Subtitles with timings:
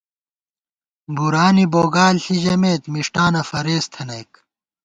[1.15, 4.31] بُرانی بوگال ݪِی ژَمېت، مِݭٹانہ فرېز تھنَئیک